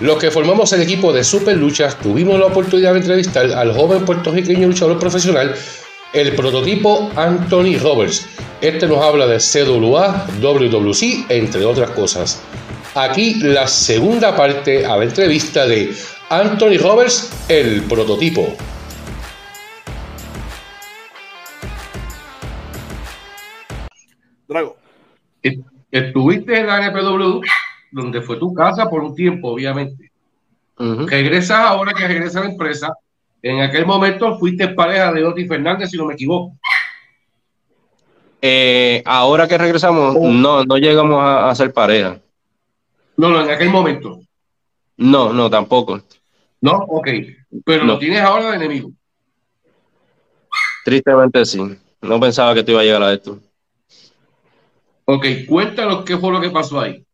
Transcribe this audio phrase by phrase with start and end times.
[0.00, 4.06] Los que formamos el equipo de Super Luchas tuvimos la oportunidad de entrevistar al joven
[4.06, 5.54] puertorriqueño luchador profesional,
[6.14, 8.26] el prototipo Anthony Roberts.
[8.62, 12.42] Este nos habla de CWA, WWC, entre otras cosas.
[12.94, 15.94] Aquí la segunda parte a la entrevista de
[16.30, 18.56] Anthony Roberts, el prototipo.
[24.48, 24.78] Drago.
[25.92, 27.42] Estuviste en la NPW,
[27.90, 30.10] donde fue tu casa por un tiempo, obviamente.
[30.76, 32.94] Regresas ahora que regresa a la empresa.
[33.42, 36.56] En aquel momento fuiste pareja de Oti Fernández, si no me equivoco.
[38.42, 40.28] Eh, ahora que regresamos, oh.
[40.28, 42.18] no, no llegamos a, ser pareja.
[43.16, 44.20] No, no, en aquel momento.
[44.96, 46.00] No, no, tampoco.
[46.60, 47.08] No, ok.
[47.64, 48.90] Pero lo tienes ahora de enemigo.
[50.84, 51.60] Tristemente sí.
[52.00, 53.38] No pensaba que te iba a llegar a esto.
[55.04, 57.04] Ok, cuéntanos qué fue lo que pasó ahí.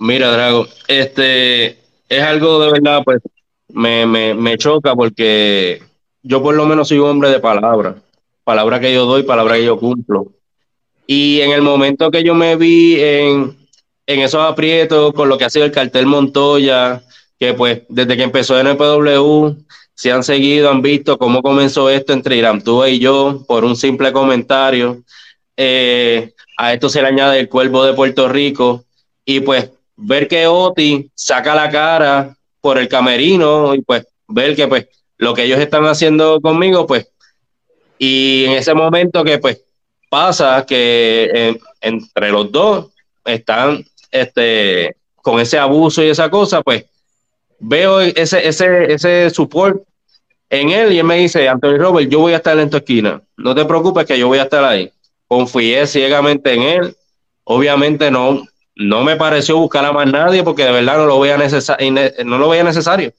[0.00, 3.20] Mira, Drago, este es algo de verdad, pues
[3.68, 5.82] me, me, me choca porque
[6.22, 7.96] yo por lo menos soy un hombre de palabra.
[8.42, 10.32] Palabra que yo doy, palabra que yo cumplo.
[11.06, 13.58] Y en el momento que yo me vi en,
[14.06, 17.02] en esos aprietos con lo que ha sido el cartel Montoya,
[17.38, 19.50] que pues desde que empezó en el PW
[19.94, 23.76] se han seguido, han visto cómo comenzó esto entre Irán tú y yo por un
[23.76, 25.02] simple comentario.
[25.58, 28.84] Eh, a esto se le añade el cuervo de Puerto Rico
[29.26, 29.70] y pues
[30.00, 35.34] ver que Oti saca la cara por el camerino y pues ver que pues lo
[35.34, 37.08] que ellos están haciendo conmigo pues
[37.98, 39.62] y en ese momento que pues
[40.08, 42.88] pasa que entre los dos
[43.24, 46.84] están este con ese abuso y esa cosa pues
[47.58, 49.82] veo ese ese ese support
[50.48, 53.22] en él y él me dice Anthony Robert yo voy a estar en tu esquina
[53.36, 54.90] no te preocupes que yo voy a estar ahí
[55.30, 56.96] confié ciegamente en él.
[57.44, 58.44] Obviamente no,
[58.80, 62.48] no me pareció buscar a más nadie porque de verdad no lo veía, no lo
[62.48, 63.12] veía necesario.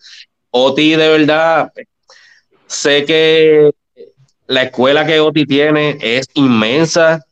[0.49, 1.71] Oti de verdad,
[2.65, 3.69] sé que
[4.47, 7.23] la escuela que Oti tiene es inmensa,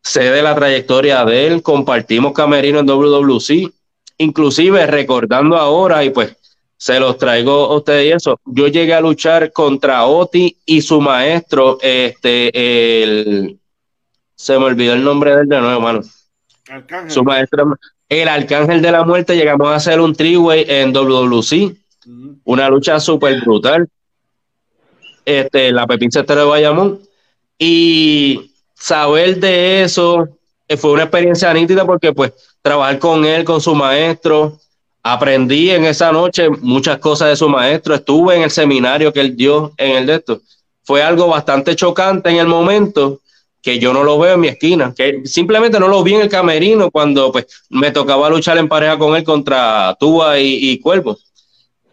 [0.00, 3.72] sé de la trayectoria de él, compartimos camerino en WWC,
[4.18, 6.36] inclusive recordando ahora y pues
[6.76, 8.40] se los traigo a ustedes y eso.
[8.44, 13.58] Yo llegué a luchar contra Oti y su maestro, este, el,
[14.36, 16.02] se me olvidó el nombre del de nuevo,
[17.08, 17.76] Su maestro,
[18.08, 21.76] el Arcángel de la Muerte, llegamos a hacer un triway en WWC,
[22.44, 23.88] una lucha súper brutal.
[25.24, 27.00] Este, la Pepín Cestero de Bayamón.
[27.58, 30.28] Y saber de eso
[30.66, 34.58] eh, fue una experiencia nítida porque, pues, trabajar con él, con su maestro,
[35.02, 37.94] aprendí en esa noche muchas cosas de su maestro.
[37.94, 40.40] Estuve en el seminario que él dio en el de esto.
[40.84, 43.20] Fue algo bastante chocante en el momento,
[43.62, 46.28] que yo no lo veo en mi esquina, que simplemente no lo vi en el
[46.28, 51.16] camerino cuando pues me tocaba luchar en pareja con él contra Tuba y, Cuervo.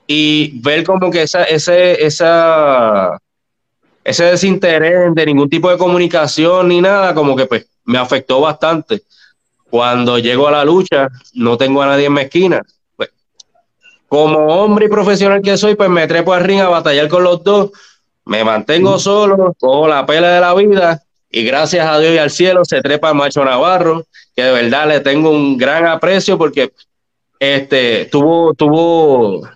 [0.08, 3.20] Y ver como que esa, ese, esa,
[4.04, 9.04] ese desinterés de ningún tipo de comunicación ni nada, como que pues me afectó bastante.
[9.70, 12.64] Cuando llego a la lucha, no tengo a nadie en mi esquina.
[12.96, 13.12] Pues,
[14.08, 17.44] como hombre y profesional que soy, pues me trepo al ring a batallar con los
[17.44, 17.70] dos,
[18.26, 22.32] me mantengo solo, cojo la pela de la vida y gracias a Dios y al
[22.32, 26.72] cielo se trepa Macho Navarro, que de verdad le tengo un gran aprecio porque
[27.40, 29.48] este, tuvo, tuvo,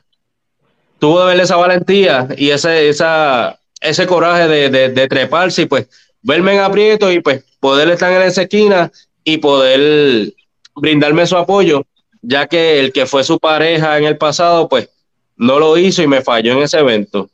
[0.99, 5.87] tuvo de verle esa valentía y ese, esa, ese coraje de, de, treparse y pues
[6.21, 8.91] verme en aprieto y pues poder estar en esa esquina
[9.23, 10.33] y poder
[10.75, 11.83] brindarme su apoyo,
[12.21, 14.89] ya que el que fue su pareja en el pasado, pues
[15.35, 17.29] no lo hizo y me falló en ese evento.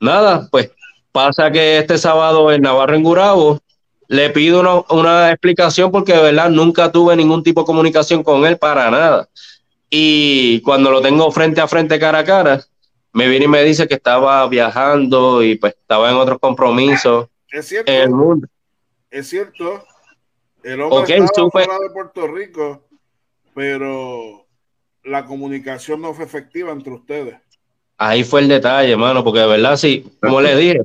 [0.00, 0.70] Nada, pues
[1.12, 3.60] pasa que este sábado en Navarro en Gurabo
[4.12, 8.58] le pido una, explicación porque de verdad nunca tuve ningún tipo de comunicación con él
[8.58, 9.26] para nada.
[9.88, 12.62] Y cuando lo tengo frente a frente, cara a cara,
[13.14, 17.66] me viene y me dice que estaba viajando y pues estaba en otros compromisos es
[17.66, 18.46] cierto, en el mundo.
[19.10, 19.82] Es cierto.
[20.62, 22.82] El hombre estaba fuera de Puerto Rico,
[23.54, 24.44] pero
[25.04, 27.36] la comunicación no fue efectiva entre ustedes.
[27.96, 30.82] Ahí fue el detalle, hermano, porque de verdad, sí, como le dije,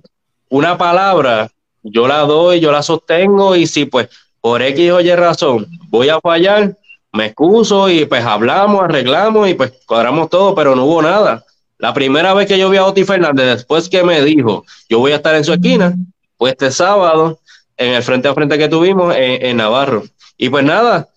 [0.48, 1.52] una palabra
[1.92, 4.10] yo la doy, yo la sostengo y si pues
[4.42, 6.76] por X o Y razón voy a fallar,
[7.14, 11.44] me excuso y pues hablamos, arreglamos y pues cuadramos todo, pero no hubo nada.
[11.80, 15.12] La primera vez que yo vi a Oti Fernández, después que me dijo, yo voy
[15.12, 15.96] a estar en su esquina,
[16.38, 17.40] fue este sábado,
[17.78, 20.04] en el frente a frente que tuvimos en, Navarro.
[20.38, 21.10] Y pues nada,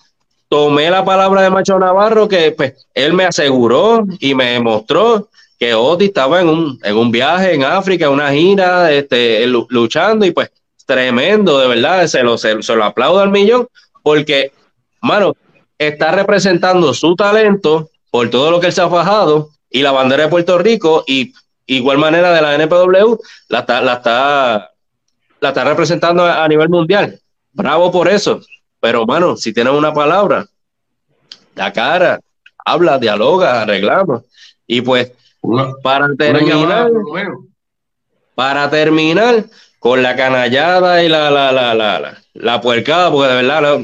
[0.48, 5.28] tomé la palabra de Macho Navarro que pues él me aseguró y me mostró
[5.58, 10.24] que Oti estaba en un, en un viaje en África, en una gira, este, luchando
[10.26, 10.50] y pues
[10.90, 13.68] tremendo, de verdad, se lo, se, lo aplaudo al millón,
[14.02, 14.52] porque,
[15.00, 15.36] mano,
[15.78, 20.24] está representando su talento por todo lo que él se ha fajado y la bandera
[20.24, 21.32] de Puerto Rico y
[21.66, 24.72] igual manera de la NPW la está, la está,
[25.38, 27.20] la está representando a, nivel mundial.
[27.52, 28.40] Bravo por eso.
[28.80, 30.44] Pero, mano, si tienes una palabra,
[31.54, 32.18] la cara,
[32.64, 34.22] habla, dialoga, arreglamos.
[34.66, 35.12] Y pues,
[35.84, 36.90] para terminar,
[38.34, 39.44] para terminar
[39.80, 43.80] con la canallada y la, la, la, la, la, puercada, porque de verdad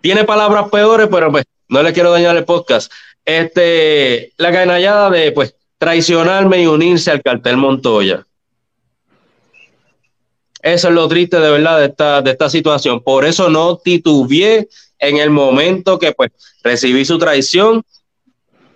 [0.00, 2.92] tiene palabras peores, pero pues no le quiero dañar el podcast.
[3.24, 8.26] Este, la canallada de pues traicionarme y unirse al cartel Montoya.
[10.60, 13.00] Eso es lo triste de verdad de esta, de esta situación.
[13.00, 16.32] Por eso no titubeé en el momento que pues
[16.64, 17.84] recibí su traición,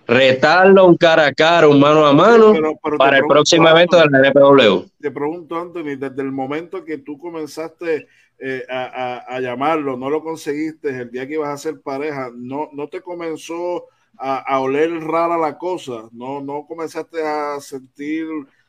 [0.06, 2.52] retarlo un cara a cara, un mano a mano
[2.98, 4.86] para el próximo evento del NPW.
[5.00, 8.06] Te pregunto, Anthony, desde el momento que tú comenzaste
[8.38, 12.88] eh, a, llamarlo, no lo conseguiste el día que ibas a ser pareja, no, no
[12.88, 13.86] te comenzó
[14.18, 18.26] a, oler rara la cosa, no, no comenzaste a sentir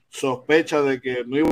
[0.10, 1.50] sospecha de que no iba